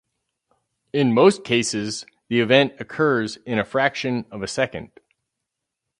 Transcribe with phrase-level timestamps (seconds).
[0.93, 4.89] In most cases, the event occurs in a fraction of a second.